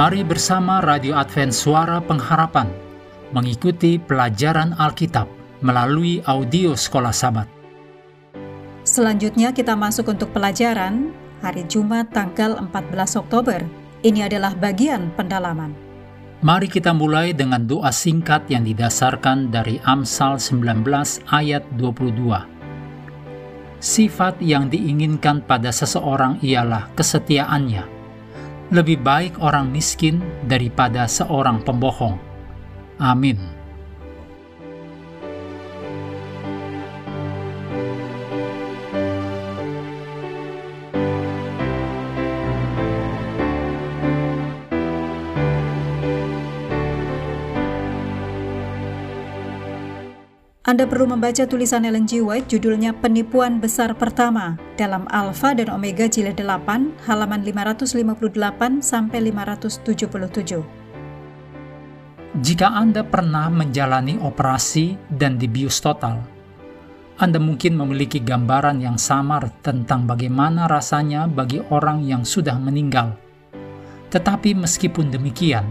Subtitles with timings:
[0.00, 2.72] Mari bersama Radio Advent Suara Pengharapan
[3.36, 5.28] mengikuti pelajaran Alkitab
[5.60, 7.44] melalui audio Sekolah Sabat.
[8.80, 11.12] Selanjutnya kita masuk untuk pelajaran
[11.44, 13.60] hari Jumat tanggal 14 Oktober.
[14.00, 15.76] Ini adalah bagian pendalaman.
[16.40, 20.80] Mari kita mulai dengan doa singkat yang didasarkan dari Amsal 19
[21.28, 23.84] ayat 22.
[23.84, 27.99] Sifat yang diinginkan pada seseorang ialah kesetiaannya
[28.70, 32.18] lebih baik orang miskin daripada seorang pembohong.
[33.02, 33.59] Amin.
[50.70, 52.22] Anda perlu membaca tulisan Ellen G.
[52.22, 60.62] White judulnya Penipuan Besar Pertama dalam Alpha dan Omega Jilid 8 halaman 558 sampai 577.
[62.38, 66.22] Jika Anda pernah menjalani operasi dan dibius total,
[67.18, 73.18] Anda mungkin memiliki gambaran yang samar tentang bagaimana rasanya bagi orang yang sudah meninggal.
[74.14, 75.66] Tetapi meskipun demikian,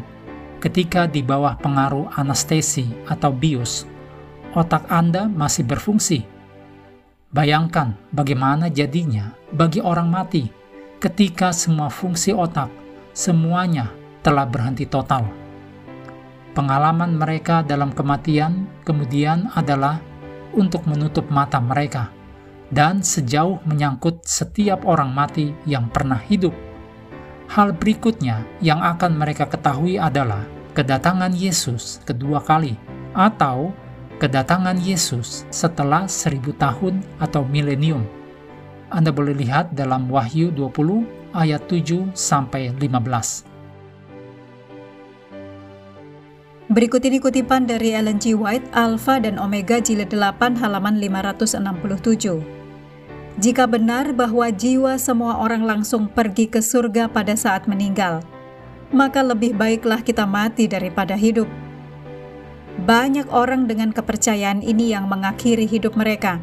[0.60, 3.88] ketika di bawah pengaruh anestesi atau bius,
[4.58, 6.26] otak Anda masih berfungsi.
[7.30, 10.50] Bayangkan bagaimana jadinya bagi orang mati
[10.98, 12.74] ketika semua fungsi otak
[13.14, 13.94] semuanya
[14.26, 15.30] telah berhenti total.
[16.58, 20.02] Pengalaman mereka dalam kematian kemudian adalah
[20.58, 22.10] untuk menutup mata mereka
[22.74, 26.54] dan sejauh menyangkut setiap orang mati yang pernah hidup.
[27.50, 32.78] Hal berikutnya yang akan mereka ketahui adalah kedatangan Yesus kedua kali
[33.14, 33.74] atau
[34.20, 38.04] kedatangan Yesus setelah seribu tahun atau milenium.
[38.92, 43.48] Anda boleh lihat dalam Wahyu 20 ayat 7 sampai 15.
[46.70, 48.38] Berikut ini kutipan dari Ellen G.
[48.38, 52.44] White, Alpha dan Omega Jilid 8 halaman 567.
[53.40, 58.20] Jika benar bahwa jiwa semua orang langsung pergi ke surga pada saat meninggal,
[58.92, 61.48] maka lebih baiklah kita mati daripada hidup
[62.90, 66.42] banyak orang dengan kepercayaan ini yang mengakhiri hidup mereka.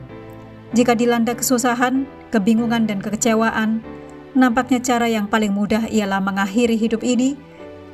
[0.79, 3.83] Jika dilanda kesusahan, kebingungan, dan kekecewaan,
[4.31, 7.35] nampaknya cara yang paling mudah ialah mengakhiri hidup ini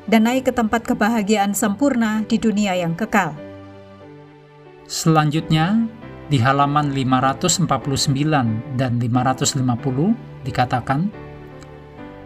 [0.04, 3.32] dan naik ke tempat kebahagiaan sempurna di dunia yang kekal.
[4.84, 5.88] Selanjutnya,
[6.28, 11.08] di halaman 549 dan 550 dikatakan,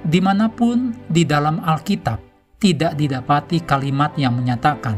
[0.03, 2.26] Di mana pun di dalam Alkitab
[2.57, 4.97] tidak didapati kalimat yang menyatakan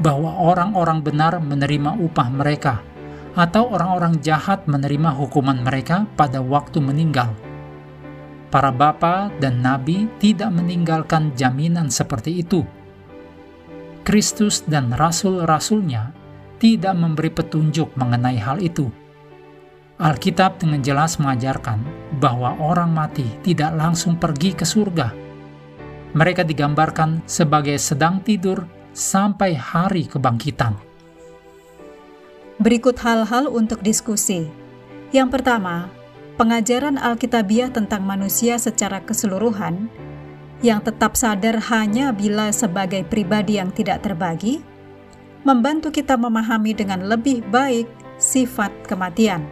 [0.00, 2.80] bahwa orang-orang benar menerima upah mereka,
[3.34, 7.34] atau orang-orang jahat menerima hukuman mereka pada waktu meninggal.
[8.48, 12.62] Para bapa dan nabi tidak meninggalkan jaminan seperti itu.
[14.06, 16.14] Kristus dan rasul-rasulnya
[16.62, 18.86] tidak memberi petunjuk mengenai hal itu.
[19.98, 21.82] Alkitab dengan jelas mengajarkan
[22.18, 25.23] bahwa orang mati tidak langsung pergi ke surga.
[26.14, 30.78] Mereka digambarkan sebagai sedang tidur sampai hari kebangkitan.
[32.62, 34.46] Berikut hal-hal untuk diskusi.
[35.10, 35.90] Yang pertama,
[36.38, 39.90] pengajaran Alkitabiah tentang manusia secara keseluruhan
[40.62, 44.62] yang tetap sadar hanya bila sebagai pribadi yang tidak terbagi,
[45.42, 47.90] membantu kita memahami dengan lebih baik
[48.22, 49.42] sifat kematian.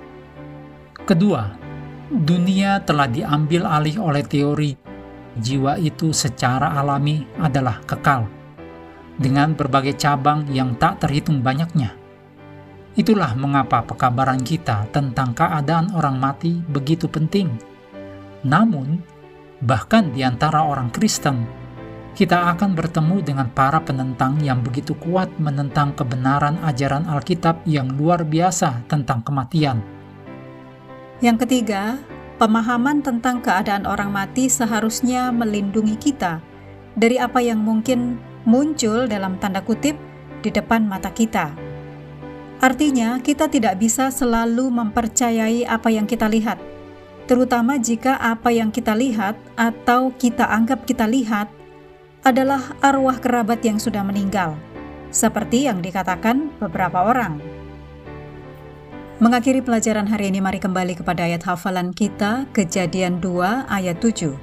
[1.10, 1.58] Kedua,
[2.06, 4.91] dunia telah diambil alih oleh teori
[5.38, 8.28] jiwa itu secara alami adalah kekal
[9.16, 11.94] dengan berbagai cabang yang tak terhitung banyaknya.
[12.92, 17.48] Itulah mengapa pekabaran kita tentang keadaan orang mati begitu penting.
[18.44, 19.00] Namun,
[19.64, 21.48] bahkan di antara orang Kristen,
[22.12, 28.28] kita akan bertemu dengan para penentang yang begitu kuat menentang kebenaran ajaran Alkitab yang luar
[28.28, 29.80] biasa tentang kematian.
[31.24, 31.96] Yang ketiga,
[32.42, 36.42] pemahaman tentang keadaan orang mati seharusnya melindungi kita
[36.98, 39.94] dari apa yang mungkin muncul dalam tanda kutip
[40.42, 41.54] di depan mata kita.
[42.58, 46.58] Artinya, kita tidak bisa selalu mempercayai apa yang kita lihat,
[47.30, 51.46] terutama jika apa yang kita lihat atau kita anggap kita lihat
[52.26, 54.58] adalah arwah kerabat yang sudah meninggal,
[55.14, 57.51] seperti yang dikatakan beberapa orang.
[59.22, 64.34] Mengakhiri pelajaran hari ini, mari kembali kepada ayat hafalan kita, Kejadian 2 ayat 7.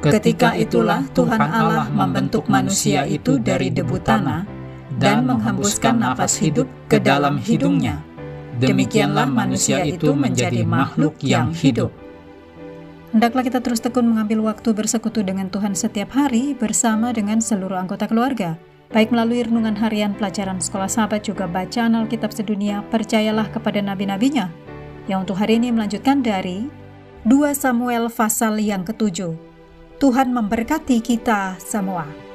[0.00, 4.48] Ketika itulah Tuhan Allah membentuk manusia itu dari debu tanah
[4.96, 8.00] dan menghembuskan nafas hidup ke dalam hidungnya.
[8.56, 11.92] Demikianlah manusia itu menjadi makhluk yang hidup.
[13.12, 18.08] Hendaklah kita terus tekun mengambil waktu bersekutu dengan Tuhan setiap hari bersama dengan seluruh anggota
[18.08, 18.56] keluarga.
[18.86, 24.46] Baik melalui renungan harian pelajaran sekolah sahabat juga bacaan Alkitab sedunia, percayalah kepada nabi-nabinya.
[25.10, 26.70] Yang untuk hari ini melanjutkan dari
[27.26, 29.34] 2 Samuel pasal yang ketujuh.
[29.98, 32.25] Tuhan memberkati kita semua.